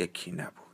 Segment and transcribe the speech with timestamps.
[0.00, 0.69] یکی نبود.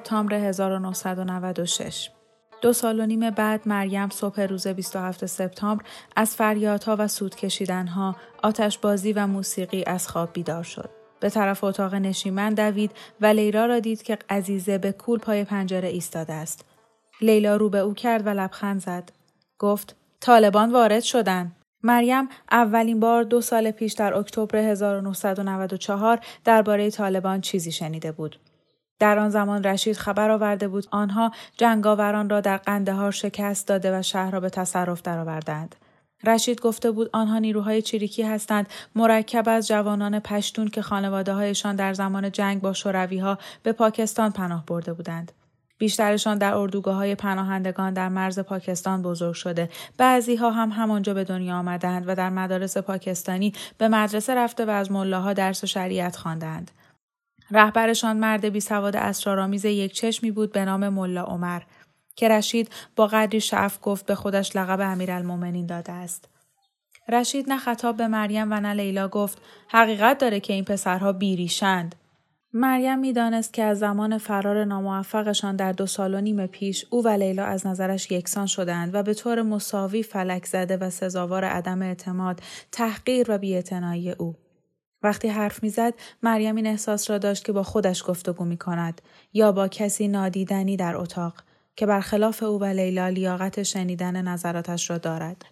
[0.00, 2.10] سپتامبر 1996
[2.62, 5.84] دو سال و نیم بعد مریم صبح روز 27 سپتامبر
[6.16, 10.90] از فریادها و سود کشیدنها، آتشبازی و موسیقی از خواب بیدار شد.
[11.20, 12.90] به طرف اتاق نشیمن دوید
[13.20, 16.64] و لیلا را دید که عزیزه به کول پای پنجره ایستاده است.
[17.20, 19.12] لیلا رو به او کرد و لبخند زد.
[19.58, 21.52] گفت طالبان وارد شدن.
[21.82, 28.38] مریم اولین بار دو سال پیش در اکتبر 1994 درباره طالبان چیزی شنیده بود.
[29.00, 34.02] در آن زمان رشید خبر آورده بود آنها جنگاوران را در قندهار شکست داده و
[34.02, 35.76] شهر را به تصرف درآوردند.
[36.24, 41.94] رشید گفته بود آنها نیروهای چریکی هستند مرکب از جوانان پشتون که خانواده هایشان در
[41.94, 45.32] زمان جنگ با شوروی ها به پاکستان پناه برده بودند.
[45.78, 49.70] بیشترشان در اردوگاه های پناهندگان در مرز پاکستان بزرگ شده.
[49.96, 54.70] بعضی ها هم همانجا به دنیا آمدند و در مدارس پاکستانی به مدرسه رفته و
[54.70, 56.70] از ملاها درس و شریعت خواندند.
[57.50, 61.62] رهبرشان مرد بی سواد اسرارآمیز یک چشمی بود به نام ملا عمر
[62.16, 66.28] که رشید با قدری شعف گفت به خودش لقب امیرالمؤمنین داده است.
[67.08, 71.94] رشید نه خطاب به مریم و نه لیلا گفت حقیقت داره که این پسرها بیریشند.
[72.52, 77.08] مریم می‌دانست که از زمان فرار ناموفقشان در دو سال و نیم پیش او و
[77.08, 82.40] لیلا از نظرش یکسان شدند و به طور مساوی فلک زده و سزاوار عدم اعتماد،
[82.72, 84.36] تحقیر و بیاعتنایی او.
[85.02, 89.02] وقتی حرف می‌زد مریم این احساس را داشت که با خودش گفتگو می کند
[89.32, 91.34] یا با کسی نادیدنی در اتاق
[91.76, 95.44] که برخلاف او و لیلا لیاقت شنیدن نظراتش را دارد.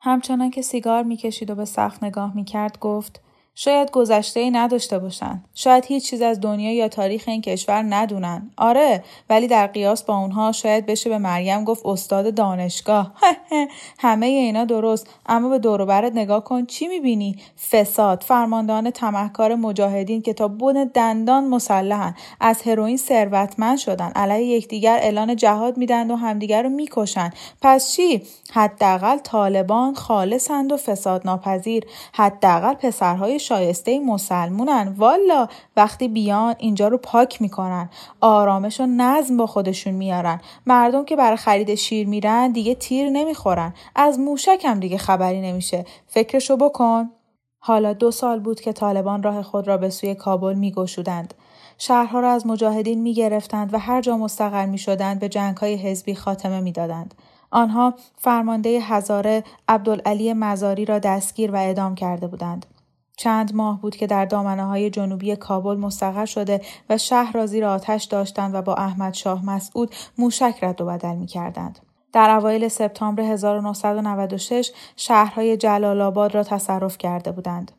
[0.00, 3.20] همچنان که سیگار می‌کشید و به سخت نگاه می‌کرد گفت
[3.58, 5.42] شاید گذشته ای نداشته باشن.
[5.54, 8.50] شاید هیچ چیز از دنیا یا تاریخ این کشور ندونن.
[8.56, 13.12] آره ولی در قیاس با اونها شاید بشه به مریم گفت استاد دانشگاه.
[13.98, 17.36] همه اینا درست اما به دور برت نگاه کن چی می‌بینی؟
[17.70, 24.98] فساد، فرماندهان تمهکار مجاهدین که تا بن دندان مسلحن از هروئین ثروتمند شدن علیه یکدیگر
[25.02, 27.30] اعلان جهاد میدن و همدیگر رو می‌کشن.
[27.62, 28.22] پس چی؟
[28.52, 31.84] حداقل طالبان خالصند و فساد ناپذیر.
[32.12, 34.94] حداقل پسرهای شایسته مسلمونن.
[34.96, 37.90] والا وقتی بیان اینجا رو پاک می‌کنن.
[38.20, 40.40] آرامش و نظم با خودشون میارن.
[40.66, 43.74] مردم که برای خرید شیر میرن دیگه تیر نمی‌خورن.
[43.94, 45.84] از موشک هم دیگه خبری نمیشه.
[46.06, 47.10] فکرشو بکن.
[47.58, 51.34] حالا دو سال بود که طالبان راه خود را به سوی کابل میگشودند.
[51.78, 56.14] شهرها را از مجاهدین می‌گرفتند و هر جا مستقر می شدند به جنگ های حزبی
[56.14, 57.14] خاتمه می‌دادند.
[57.50, 62.66] آنها فرمانده هزاره عبدالعلی مزاری را دستگیر و اعدام کرده بودند.
[63.16, 66.60] چند ماه بود که در دامنه های جنوبی کابل مستقر شده
[66.90, 71.14] و شهر را زیر آتش داشتند و با احمد شاه مسعود موشک رد و بدل
[71.14, 71.78] می کردند.
[72.12, 77.72] در اوایل سپتامبر 1996 شهرهای جلال آباد را تصرف کرده بودند.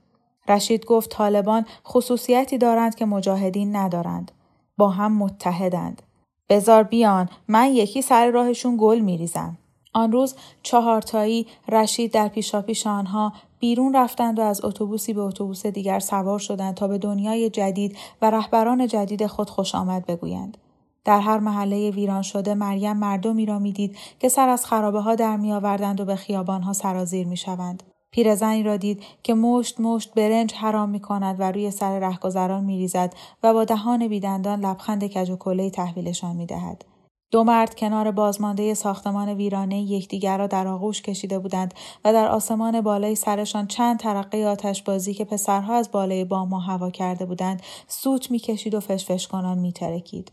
[0.48, 4.32] رشید گفت طالبان خصوصیتی دارند که مجاهدین ندارند.
[4.78, 6.02] با هم متحدند.
[6.50, 9.58] بزار بیان من یکی سر راهشون گل میریزم.
[9.94, 16.00] آن روز چهارتایی رشید در پیشاپیش آنها بیرون رفتند و از اتوبوسی به اتوبوس دیگر
[16.00, 20.58] سوار شدند تا به دنیای جدید و رهبران جدید خود خوش آمد بگویند.
[21.06, 25.38] در هر محله ویران شده مریم مردمی را می‌دید که سر از خرابه ها در
[25.38, 27.84] می آوردند و به خیابان ها سرازیر می شوند.
[28.12, 32.78] پیرزنی را دید که مشت مشت برنج حرام می کند و روی سر رهگذران می
[32.78, 33.14] ریزد
[33.44, 36.86] و با دهان بیدندان لبخند کج و تحویلشان می دهد.
[37.32, 41.74] دو مرد کنار بازمانده ساختمان ویرانه یکدیگر را در آغوش کشیده بودند
[42.06, 46.90] و در آسمان بالای سرشان چند ترقه آتش بازی که پسرها از بالای بام هوا
[46.90, 50.32] کرده بودند سوت می‌کشید و فشفش کنان میترکید.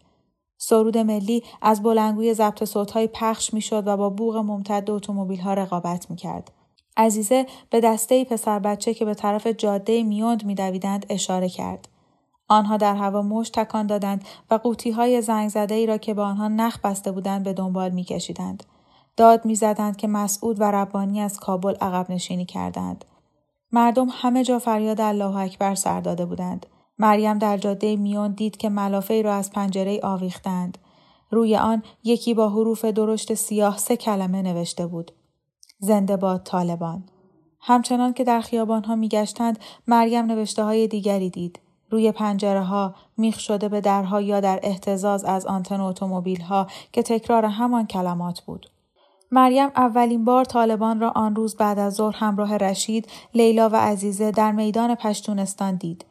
[0.58, 6.11] سرود ملی از بلنگوی ضبط صوتهای پخش می‌شد و با بوغ ممتد اتومبیل ها رقابت
[6.11, 6.52] می‌کرد.
[6.96, 11.88] عزیزه به دسته پسر بچه که به طرف جاده میوند میدویدند اشاره کرد.
[12.49, 16.23] آنها در هوا مش تکان دادند و قوطی های زنگ زده ای را که به
[16.23, 18.64] آنها نخ بسته بودند به دنبال میکشیدند.
[19.17, 23.05] داد می‌زدند که مسعود و ربانی از کابل عقب نشینی کردند.
[23.73, 26.67] مردم همه جا فریاد الله اکبر سر داده بودند.
[26.99, 30.79] مریم در جاده میون دید که ملافه را از پنجره آویختند.
[31.31, 35.11] روی آن یکی با حروف درشت سیاه سه کلمه نوشته بود.
[35.79, 37.05] زنده باد طالبان.
[37.61, 41.61] همچنان که در خیابان ها می گشتند مریم نوشته های دیگری دید.
[41.94, 47.02] روی پنجره ها میخ شده به درها یا در احتزاز از آنتن اتومبیل ها که
[47.02, 48.70] تکرار همان کلمات بود.
[49.31, 54.31] مریم اولین بار طالبان را آن روز بعد از ظهر همراه رشید، لیلا و عزیزه
[54.31, 56.05] در میدان پشتونستان دید.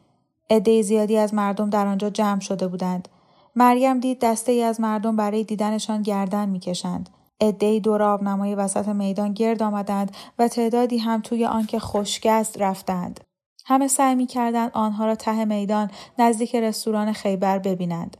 [0.50, 3.08] عده زیادی از مردم در آنجا جمع شده بودند.
[3.56, 7.10] مریم دید دسته ای از مردم برای دیدنشان گردن می‌کشند.
[7.40, 13.20] عدهای دور آبنمای وسط میدان گرد آمدند و تعدادی هم توی آنکه خشک است رفتند.
[13.64, 18.16] همه سعی می کردند آنها را ته میدان نزدیک رستوران خیبر ببینند.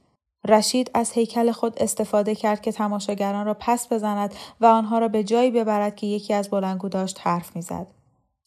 [0.49, 5.25] رشید از هیکل خود استفاده کرد که تماشاگران را پس بزند و آنها را به
[5.25, 7.87] جایی ببرد که یکی از بلندگو داشت حرف می‌زد.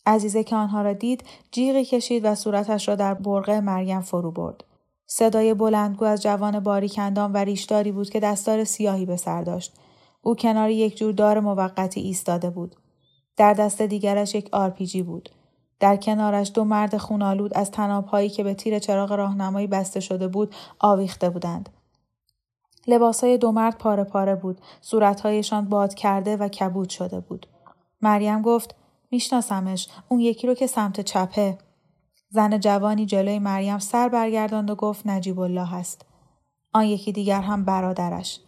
[0.06, 4.64] عزیزه که آنها را دید جیغی کشید و صورتش را در برقع مریم فرو برد.
[5.06, 9.74] صدای بلندگو از جوان باریک‌اندام و ریشداری بود که دستار سیاهی به سر داشت.
[10.22, 12.76] او کنار یک جور دار موقتی ایستاده بود.
[13.38, 15.30] در دست دیگرش یک آرپیجی بود.
[15.80, 20.56] در کنارش دو مرد خون‌آلود از طناب‌هایی که به تیر چراغ راهنمایی بسته شده بود
[20.80, 21.70] آویخته بودند.
[22.88, 24.62] لباسهای دو مرد پاره پاره بود.
[24.82, 27.48] صورتهایشان باد کرده و کبود شده بود.
[28.02, 28.76] مریم گفت
[29.12, 31.58] میشناسمش اون یکی رو که سمت چپه.
[32.30, 36.06] زن جوانی جلوی مریم سر برگرداند و گفت نجیب الله هست.
[36.74, 38.40] آن یکی دیگر هم برادرش.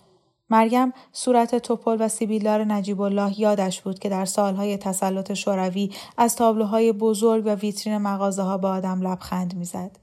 [0.50, 6.36] مریم صورت توپل و سیبیلدار نجیب الله یادش بود که در سالهای تسلط شوروی از
[6.36, 10.00] تابلوهای بزرگ و ویترین مغازه ها به آدم لبخند می‌زد.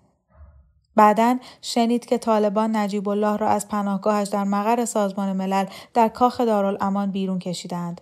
[0.97, 6.41] بعدا شنید که طالبان نجیب الله را از پناهگاهش در مقر سازمان ملل در کاخ
[6.41, 8.01] دارالامان بیرون کشیدند.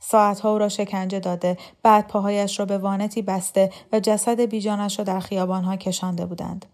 [0.00, 5.04] ساعتها او را شکنجه داده بعد پاهایش را به وانتی بسته و جسد بیجانش را
[5.04, 6.66] در خیابانها کشانده بودند.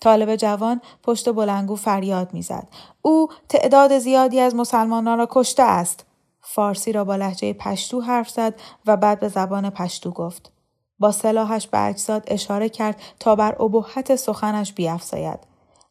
[0.00, 2.68] طالب جوان پشت بلنگو فریاد می‌زد.
[3.02, 6.04] او تعداد زیادی از مسلمانان را کشته است.
[6.40, 8.54] فارسی را با لحجه پشتو حرف زد
[8.86, 10.52] و بعد به زبان پشتو گفت.
[10.98, 15.38] با سلاحش به اجزاد اشاره کرد تا بر ابهت سخنش بیافزاید.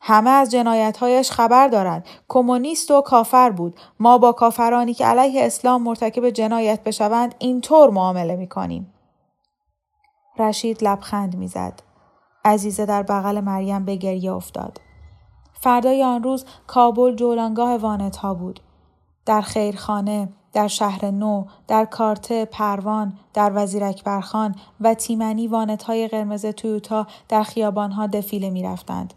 [0.02, 2.06] همه از جنایتهایش خبر دارند.
[2.28, 3.80] کمونیست و کافر بود.
[4.00, 8.94] ما با کافرانی که علیه اسلام مرتکب جنایت بشوند اینطور معامله می‌کنیم.
[10.40, 11.87] رشید لبخند می‌زد.
[12.48, 14.82] عزیزه در بغل مریم به گریه افتاد.
[15.54, 18.60] فردای آن روز کابل جولانگاه وانت ها بود.
[19.26, 26.08] در خیرخانه، در شهر نو، در کارته، پروان، در وزیر اکبرخان و تیمنی وانت های
[26.08, 29.14] قرمز تویوتا در خیابان ها دفیله می رفتند.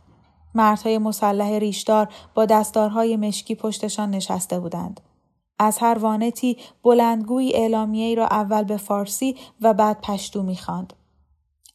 [0.54, 5.00] مردهای مسلح ریشدار با دستارهای مشکی پشتشان نشسته بودند.
[5.58, 10.92] از هر وانتی بلندگویی اعلامیه را اول به فارسی و بعد پشتو می‌خواند.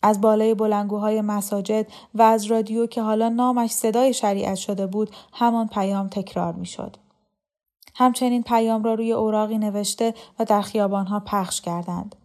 [0.05, 5.67] از بالای بلنگوهای مساجد و از رادیو که حالا نامش صدای شریعت شده بود همان
[5.67, 6.97] پیام تکرار می‌شد.
[7.95, 12.15] همچنین پیام را روی اوراقی نوشته و در خیابانها پخش کردند.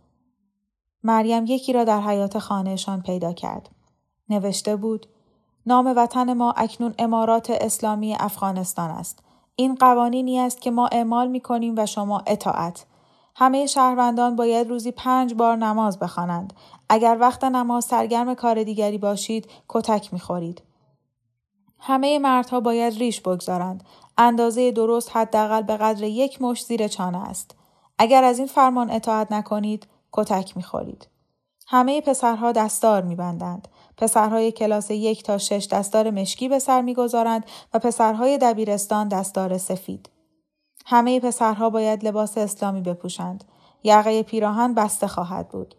[1.03, 3.69] مریم یکی را در حیات خانهشان پیدا کرد.
[4.29, 5.07] نوشته بود
[5.67, 9.19] نام وطن ما اکنون امارات اسلامی افغانستان است.
[9.57, 12.87] این قوانینی است که ما اعمال می کنیم و شما اطاعت.
[13.41, 16.53] همه شهروندان باید روزی پنج بار نماز بخوانند.
[16.89, 20.63] اگر وقت نماز سرگرم کار دیگری باشید کتک می‌خورید.
[21.79, 23.85] همه مردها باید ریش بگذارند.
[24.19, 27.55] اندازه درست حداقل به قدر یک مش زیر چانه است.
[27.99, 31.09] اگر از این فرمان اطاعت نکنید کتک می‌خورید.
[31.67, 33.69] همه پسرها دستار میبندند.
[33.97, 37.45] پسرهای کلاس یک تا شش دستار مشکی به سر می‌گذارند
[37.75, 40.11] و پسرهای دبیرستان دستار سفید.
[40.91, 43.45] همه پسرها باید لباس اسلامی بپوشند.
[43.85, 45.75] یقه پیراهن بسته خواهد بود.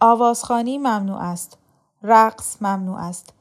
[0.00, 1.58] آوازخانی ممنوع است.
[2.02, 3.32] رقص ممنوع است.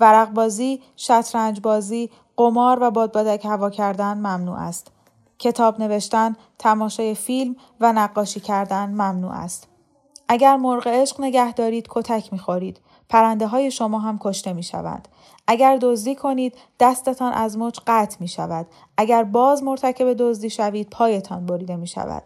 [0.00, 4.90] ورق بازی، شطرنج بازی، قمار و بادبادک هوا کردن ممنوع است.
[5.38, 9.68] کتاب نوشتن، تماشای فیلم و نقاشی کردن ممنوع است.
[10.28, 12.80] اگر مرغ عشق نگه دارید کتک می‌خورید.
[13.08, 15.08] پرنده های شما هم کشته می شوند.
[15.46, 18.66] اگر دزدی کنید دستتان از مچ قطع می شود.
[18.96, 22.22] اگر باز مرتکب دزدی شوید پایتان بریده می شود.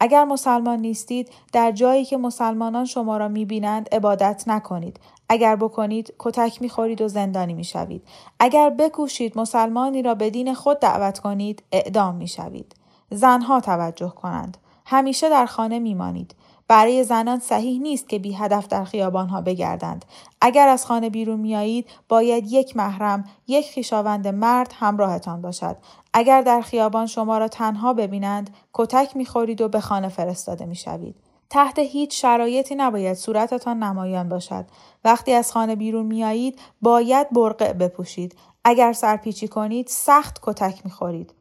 [0.00, 5.00] اگر مسلمان نیستید در جایی که مسلمانان شما را می بینند عبادت نکنید.
[5.28, 8.02] اگر بکنید کتک می خورید و زندانی می شوید.
[8.40, 12.74] اگر بکوشید مسلمانی را به دین خود دعوت کنید اعدام می شوید.
[13.10, 14.56] زنها توجه کنند.
[14.86, 16.34] همیشه در خانه می مانید.
[16.68, 20.04] برای زنان صحیح نیست که بی هدف در خیابان ها بگردند.
[20.40, 25.76] اگر از خانه بیرون میایید باید یک محرم، یک خیشاوند مرد همراهتان باشد.
[26.12, 31.16] اگر در خیابان شما را تنها ببینند، کتک می‌خورید و به خانه فرستاده می‌شوید.
[31.50, 34.64] تحت هیچ شرایطی نباید صورتتان نمایان باشد.
[35.04, 38.36] وقتی از خانه بیرون میایید باید برقع بپوشید.
[38.64, 41.34] اگر سرپیچی کنید سخت کتک می‌خورید.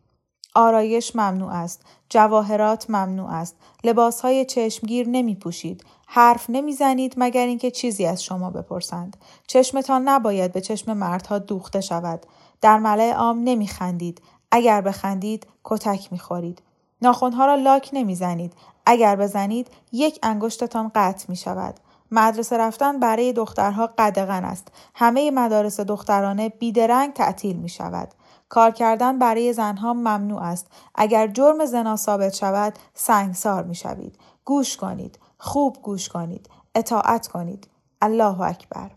[0.56, 1.82] آرایش ممنوع است.
[2.10, 3.56] جواهرات ممنوع است.
[3.84, 5.84] لباس های چشمگیر نمی پوشید.
[6.08, 9.18] حرف نمی‌زنید مگر اینکه چیزی از شما بپرسند.
[9.48, 12.26] چشمتان نباید به چشم مردها دوخته شود.
[12.62, 14.22] در ملع عام نمی خندید.
[14.52, 16.62] اگر بخندید کتک می خورید.
[17.02, 18.54] ناخونها را لاک نمی‌زنید.
[18.86, 21.76] اگر بزنید یک انگشتتان قطع می شود.
[22.12, 24.68] مدرسه رفتن برای دخترها قدغن است.
[24.96, 28.14] همه مدارس دخترانه بیدرنگ تعطیل می شود.
[28.52, 30.68] کار کردن برای زنها ممنوع است.
[30.96, 34.20] اگر جرم زنا ثابت شود سنگسار می شوید.
[34.46, 35.20] گوش کنید.
[35.38, 36.50] خوب گوش کنید.
[36.76, 37.68] اطاعت کنید.
[38.02, 38.92] الله اکبر.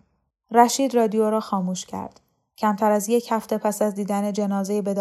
[0.50, 2.20] رشید رادیو را خاموش کرد.
[2.58, 4.94] کمتر از یک هفته پس از دیدن جنازه به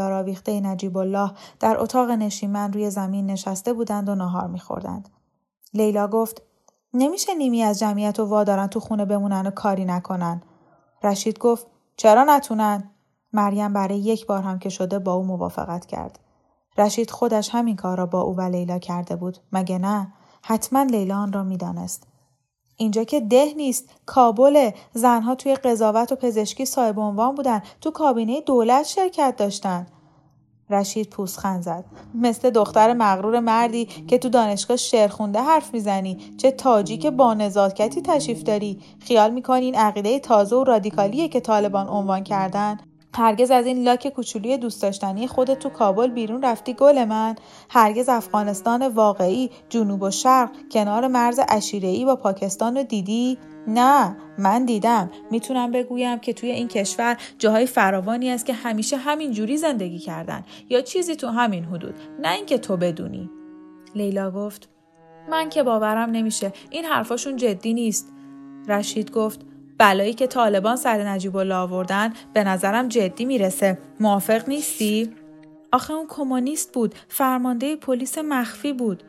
[0.50, 5.10] نجیب الله در اتاق نشیمن روی زمین نشسته بودند و نهار میخوردند.
[5.74, 6.41] لیلا گفت
[6.93, 10.41] نمیشه نیمی از جمعیت و وادارن تو خونه بمونن و کاری نکنن.
[11.03, 11.67] رشید گفت
[11.98, 12.92] چرا نتونن؟
[13.33, 16.19] مریم برای یک بار هم که شده با او موافقت کرد.
[16.77, 19.37] رشید خودش همین کار را با او و لیلا کرده بود.
[19.51, 22.07] مگه نه؟ حتما لیلا آن را می‌دانست.
[22.77, 28.41] اینجا که ده نیست کابل زنها توی قضاوت و پزشکی صاحب عنوان بودن تو کابینه
[28.41, 29.87] دولت شرکت داشتن
[30.69, 31.85] رشید پوسخند زد
[32.15, 37.33] مثل دختر مغرور مردی که تو دانشگاه شعر خونده حرف می‌زنی چه تاجی که با
[37.33, 42.79] نزاکتی تشریف داری خیال می‌کنی این عقیده تازه و رادیکالیه که طالبان عنوان کردن
[43.15, 47.36] هرگز از این لاک کوچولی دوست داشتنی خودت تو کابل بیرون رفتی گل من.
[47.70, 51.39] هرگز افغانستان واقعی جنوب و شرق کنار مرز
[51.72, 55.12] ای با پاکستان رو دیدی؟ نه من دیدم.
[55.32, 60.43] می‌تونم بگویم که توی این کشور جاهای فراوانی است که همیشه همین جوری زندگی کردن.
[60.70, 61.96] یا چیزی تو همین حدود.
[62.20, 63.29] نه اینکه تو بدونی.
[63.96, 64.70] لیلا گفت
[65.29, 66.53] من که باورم نمیشه.
[66.70, 68.10] این حرفاشون جدی نیست.
[68.67, 69.46] رشید گفت
[69.77, 73.77] بلایی که طالبان سر نجیب الله آوردن به نظرم جدی می‌رسه.
[73.99, 75.11] موافق نیستی؟
[75.71, 76.95] آخه اون کمونیست بود.
[77.07, 79.03] فرمانده پلیس مخفی بود.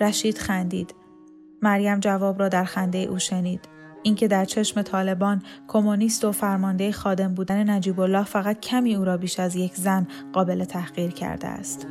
[0.00, 0.94] رشید خندید.
[1.62, 3.68] مریم جواب را در خنده او شنید.
[4.02, 9.16] اینکه در چشم طالبان کمونیست و فرمانده خادم بودن نجیب الله فقط کمی او را
[9.16, 11.86] بیش از یک زن قابل تحقیر کرده است.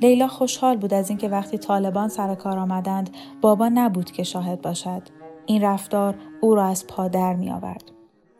[0.00, 5.02] لیلا خوشحال بود از اینکه وقتی طالبان سر کار آمدند بابا نبود که شاهد باشد
[5.46, 7.84] این رفتار او را از پا در می آورد.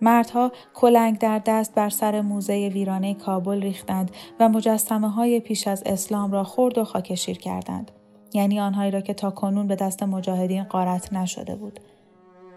[0.01, 5.83] مردها کلنگ در دست بر سر موزه ویرانه کابل ریختند و مجسمه های پیش از
[5.87, 7.91] اسلام را خرد و خاکشیر کردند.
[8.35, 11.81] یعنی آنهایی را که تا کنون به دست مجاهدین قارت نشده بود.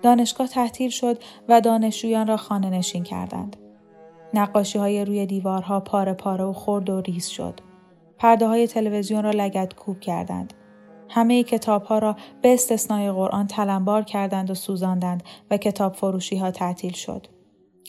[0.01, 1.17] دانشگاه تحتیل شد
[1.49, 3.55] و دانشجویان را خانه نشین کردند.
[4.33, 7.72] نقاشی های روی دیوارها پاره پاره و خرد و ریز شد.
[8.23, 10.53] پرده های تلویزیون را لگت کوب کردند.
[11.09, 16.51] همه کتاب ها را به استثنای قرآن تلمبار کردند و سوزاندند و کتاب فروشی ها
[16.51, 17.27] تعطیل شد.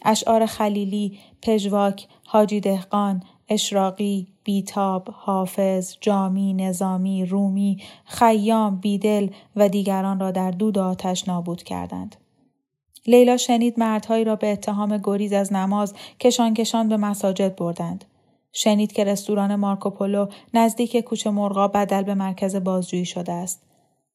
[0.05, 10.21] اشعار خلیلی، پژواک، حاجی دهقان، اشراقی، بیتاب، حافظ، جامی، نظامی، رومی، خیام، بیدل و دیگران
[10.21, 12.17] را در دود آتش نابود کردند.
[13.07, 18.05] لیلا شنید مردهایی را به اتهام گریز از نماز کشان کشان به مساجد بردند.
[18.57, 23.63] شنید که رستوران مارکوپولو نزدیک کوچه مرغا بدل به مرکز بازجویی شده است.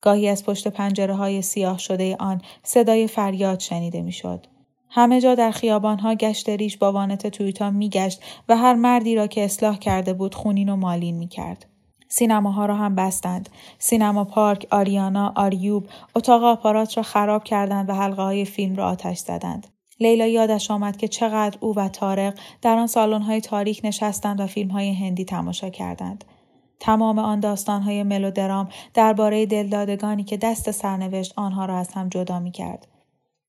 [0.01, 4.47] گاهی از پشت پنجره های سیاه شده آن صدای فریاد شنیده می‌شد.
[4.89, 9.45] همه جا در خیابانها گشت ریش با وانت تویتا میگشت و هر مردی را که
[9.45, 11.65] اصلاح کرده بود خونین و مالین می‌کرد.
[12.07, 13.49] سینماها را هم بستند.
[13.79, 19.17] سینما پارک، آریانا، آریوب، اتاق آپارات را خراب کردند و حلقه های فیلم را آتش
[19.17, 19.67] زدند.
[19.99, 24.93] لیلا یادش آمد که چقدر او و تارق در آن سالن‌های تاریک نشستند و فیلم‌های
[24.93, 26.25] هندی تماشا کردند.
[26.79, 32.87] تمام آن داستان‌های ملودرام درباره دلدادگانی که دست سرنوشت آنها را از هم جدا می‌کرد.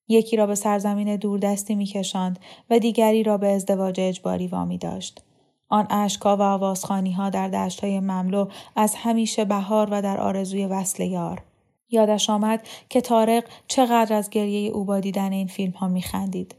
[0.09, 2.38] یکی را به سرزمین دوردستی میکشاند
[2.71, 5.25] و دیگری را به ازدواج اجباری وامی داشت.
[5.69, 11.02] آن اشکا و آوازخانی ها در دشتهای مملو از همیشه بهار و در آرزوی وصل
[11.02, 11.42] یار.
[11.91, 16.55] یادش آمد که تارق چقدر از گریه او با دیدن این فیلم ها می خندید.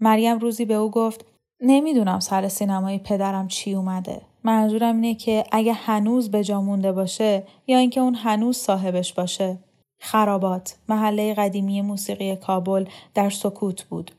[0.00, 1.24] مریم روزی به او گفت
[1.60, 4.22] نمی‌دونم سر سینمای پدرم چی اومده.
[4.44, 9.58] منظورم اینه که اگه هنوز به جا مونده باشه یا اینکه اون هنوز صاحبش باشه.
[9.98, 12.84] خرابات محله قدیمی موسیقی کابل
[13.14, 14.10] در سکوت بود.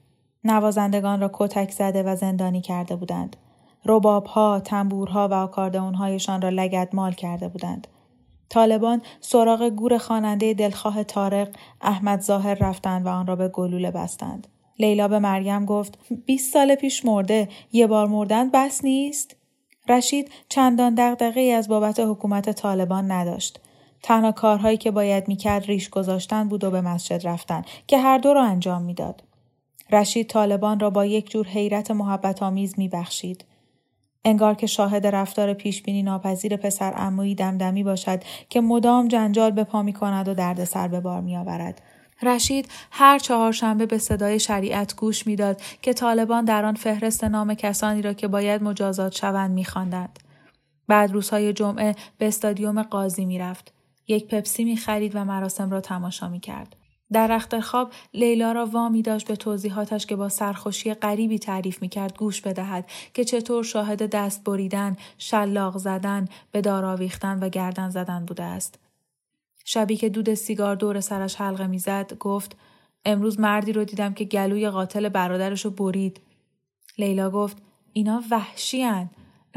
[0.44, 3.36] نوازندگان را کتک زده و زندانی کرده بودند.
[3.86, 7.88] ربابها، تنبورها و آکاردئونهایشان را لگد مال کرده بودند.
[8.52, 11.48] طالبان سراغ گور خواننده دلخواه تارق
[11.82, 14.48] احمد ظاهر رفتند و آن را به گلوله بستند.
[14.80, 19.36] لیلا به مریم گفت 20 سال پیش مرده یه بار مردن بس نیست؟
[19.90, 23.60] رشید چندان دغدغه از بابت حکومت طالبان نداشت.
[24.04, 28.34] تنها کارهایی که باید می‌کرد ریش گذاشتن بود و به مسجد رفتن که هر دو
[28.34, 29.24] را انجام می‌داد.
[29.92, 33.46] رشید طالبان را با یک جور حیرت محبت آمیز میبخشید.
[34.26, 39.84] انگار که شاهد رفتار پیشبینی ناپذیر پسر امویی دمدمی باشد که مدام جنجال به پا
[39.84, 41.82] می کند و دردسر به بار می آورد.
[42.24, 48.02] رشید هر چهارشنبه به صدای شریعت گوش می‌داد که طالبان در آن فهرست نام کسانی
[48.02, 50.20] را که باید مجازات شوند میخواندند.
[50.88, 53.74] بعد روزهای جمعه به استادیوم قاضی می‌رفت.
[54.08, 56.76] یک پپسی می‌خرید و مراسم را تماشا می‌کرد.
[57.14, 62.18] در رخت خواب لیلا را وامی داشت به توضیحاتش که با سرخوشی غریبی تعریف می‌کرد
[62.18, 68.26] گوش بدهد که چطور شاهد دست بریدن، شلاق زدن، به دار آویختن و گردن زدن
[68.26, 68.80] بوده است.
[69.66, 72.56] شبی که دود سیگار دور سرش حلقه می‌زد گفت
[73.06, 76.22] امروز مردی رو دیدم که گلوی قاتل برادرش رو برید.
[76.98, 77.58] لیلا گفت
[77.94, 79.10] اینا وحشی هن.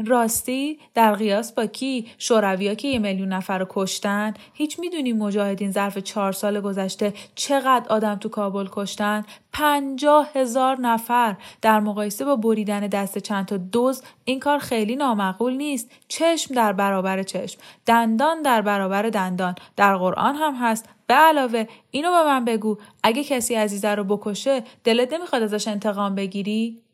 [0.07, 4.33] راستی در قیاس با کی؟ شورویا که یه میلیون نفر رو کشتن.
[4.53, 11.35] هیچ می‌دونی مجاهدین ظرف چهار سال گذشته چقدر آدم تو کابل کشتن؟ پنجاه هزار نفر.
[11.61, 15.91] در مقایسه با بریدن دست چند تا دوز این کار خیلی نامعقول نیست.
[16.07, 17.59] چشم در برابر چشم.
[17.85, 19.55] دندان در برابر دندان.
[19.75, 20.89] در قرآن هم هست.
[21.07, 22.77] به علاوه اینو به من بگو.
[23.03, 26.84] اگه کسی عزیزه رو بکشه دلت نمی‌خواد ازش انتقام بگیری؟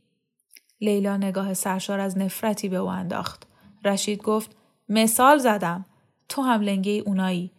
[0.81, 3.47] لیلا نگاه سرشار از نفرتی به او انداخت.
[3.85, 4.55] رشید گفت
[4.89, 5.85] مثال زدم.
[6.29, 7.51] تو هم لنگه اونایی.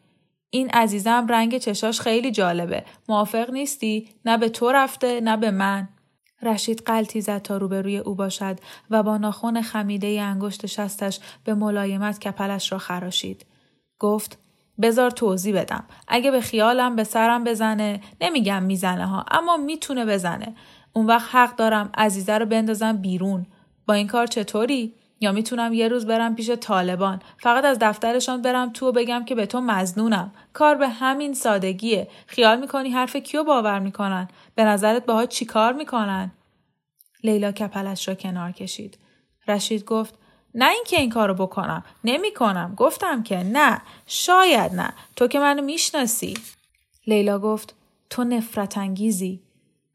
[0.51, 2.85] این عزیزم رنگ چشاش خیلی جالبه.
[3.09, 5.89] موافق نیستی؟ نه به تو رفته نه به من.
[6.43, 8.59] رشید قلتی زد تا روبروی او باشد
[8.91, 13.47] و با ناخون خمیده انگشت شستش به ملایمت کپلش را خراشید.
[13.99, 14.39] گفت
[14.83, 15.85] بزار توضیح بدم.
[16.09, 20.55] اگه به خیالم به سرم بزنه نمیگم می‌زنه ها اما می‌تونه بزنه.
[20.93, 23.47] اون وقت حق دارم عزیزه رو بندازم بیرون.
[23.87, 27.23] با این کار چطوری؟ یا می‌تونم یه روز برم پیش طالبان.
[27.39, 30.33] فقط از دفترشان برم تو و بگم که به تو مزنونم.
[30.53, 32.09] کار به همین سادگیه.
[32.27, 36.33] خیال می‌کنی حرف کیو باور می‌کنن؟ به نظرت باها چی کار می‌کنن؟
[37.25, 38.99] لیلا کپلش را کنار کشید.
[39.49, 40.15] رشید گفت
[40.55, 41.85] نه اینکه این کارو بکنم.
[42.05, 42.75] نمی‌کنم.
[42.77, 43.83] گفتم که نه.
[44.07, 44.93] شاید نه.
[45.17, 46.35] تو که منو می‌شناسی.
[47.07, 47.75] لیلا گفت
[48.11, 49.41] تو نفرت انگیزی.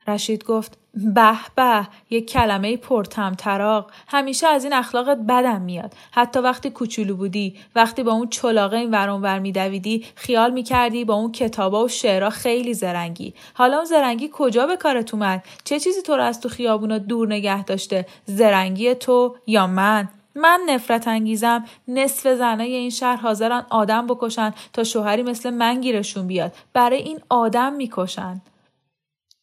[0.08, 5.94] رشید گفت به به یک کلمه پرتم تراق همیشه از این اخلاقت بدم میاد.
[6.12, 11.14] حتی وقتی کوچولو بودی وقتی با اون چلاقه این ورون ور میدویدی خیال می‌کردی با
[11.14, 13.34] اون کتابا و شعرها خیلی زرنگی.
[13.54, 17.28] حالا اون زرنگی کجا به کارت اومد؟ چه چیزی تو رو از تو خیابونا دور
[17.28, 24.08] نگه داشته؟ زرنگی تو یا من؟ من نفرت انگیزم نصف زنای این شهر حاضرن آدم
[24.08, 26.54] بکشن تا شوهری مثل من گیرشون بیاد.
[26.74, 28.42] برای این آدم می‌کشن.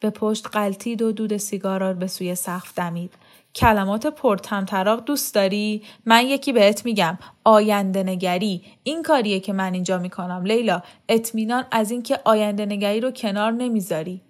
[0.05, 3.13] به پشت قلتید و دود سیگار به سوی سقف دمید.
[3.55, 7.19] کلمات پرتمطراق دوست داری؟ من یکی بهت میگم.
[7.45, 8.63] آینده نگری.
[8.83, 10.45] این کاریه که من اینجا می‌کنم.
[10.45, 14.21] لیلا اطمینان از اینکه آینده نگری رو کنار نمی‌ذاری.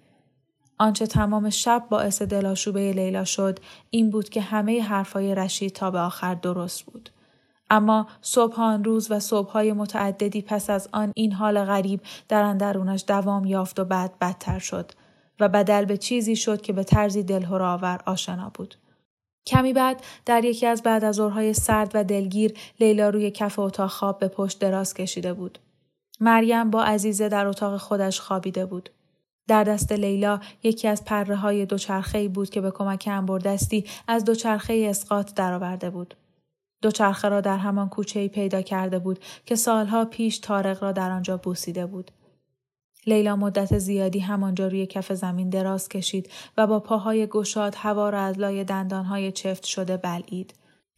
[0.77, 3.59] آنچه تمام شب باعث دلاشوبه لیلا شد
[3.89, 7.09] این بود که همه حرفای رشید تا به آخر درست بود.
[7.69, 13.45] اما صبحان روز و صبحهای متعددی پس از آن این حال غریب در اندرونش دوام
[13.45, 14.91] یافت و بعد بدتر شد.
[15.39, 18.75] و بدل به چیزی شد که به طرزی دلهراور آشنا بود.
[19.47, 21.19] کمی بعد در یکی از بعد از
[21.57, 25.59] سرد و دلگیر لیلا روی کف اتاق خواب به پشت دراز کشیده بود.
[26.19, 28.89] مریم با عزیزه در اتاق خودش خوابیده بود.
[29.47, 34.85] در دست لیلا یکی از پره های دوچرخه بود که به کمک انبردستی از دوچرخه
[34.89, 36.15] اسقاط درآورده بود.
[36.81, 41.37] دوچرخه را در همان کوچه پیدا کرده بود که سالها پیش تارق را در آنجا
[41.37, 42.11] بوسیده بود.
[43.07, 48.21] لیلا مدت زیادی همانجا روی کف زمین دراز کشید و با پاهای گشاد هوا را
[48.21, 50.53] از لای دندانهای چفت شده بلعید.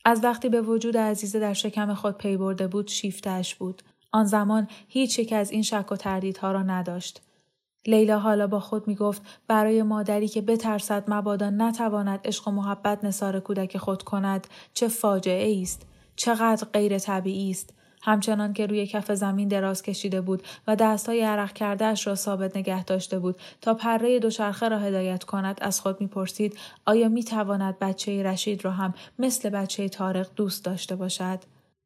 [0.06, 3.82] از وقتی به وجود عزیزه در شکم خود پی برده بود شیفتش بود.
[4.12, 7.22] آن زمان هیچ یک از این شک و تردیدها را نداشت.
[7.86, 13.04] لیلا حالا با خود می گفت برای مادری که بترسد مبادا نتواند عشق و محبت
[13.04, 19.12] نصار کودک خود کند چه فاجعه است چقدر غیر طبیعی است همچنان که روی کف
[19.12, 24.20] زمین دراز کشیده بود و دستهای عرق کردهش را ثابت نگه داشته بود تا پره
[24.20, 29.90] دوچرخه را هدایت کند از خود می‌پرسید آیا می‌تواند بچه رشید را هم مثل بچه
[29.90, 31.40] تارق دوست داشته باشد؟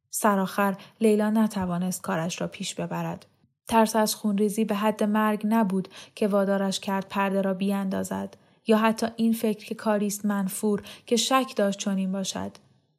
[0.09, 3.25] سرآخر لیلا نتوانست کارش را پیش ببرد.
[3.67, 9.07] ترس از خونریزی به حد مرگ نبود که وادارش کرد پرده را بیاندازد یا حتی
[9.15, 12.51] این فکر که کاریست منفور که شک داشت چنین باشد.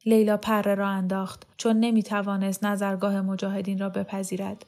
[0.05, 4.65] لیلا پره را انداخت چون نمی توانست نظرگاه مجاهدین را بپذیرد.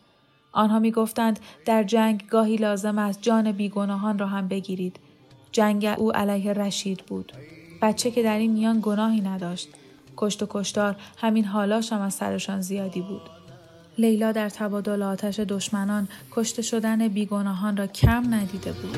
[0.51, 4.99] آنها می گفتند در جنگ گاهی لازم است جان بیگناهان را هم بگیرید.
[5.51, 7.31] جنگ او علیه رشید بود.
[7.81, 9.69] بچه که در این میان گناهی نداشت.
[10.17, 13.21] کشت و کشتار همین حالاش هم از سرشان زیادی بود.
[13.97, 18.97] لیلا در تبادل آتش دشمنان کشته شدن بیگناهان را کم ندیده بود.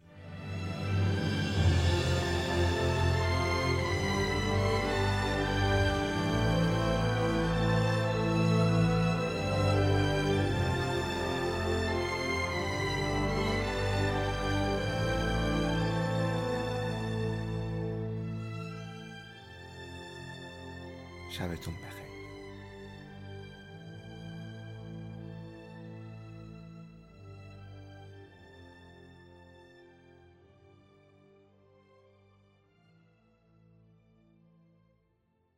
[21.31, 22.00] شبتون بخیر.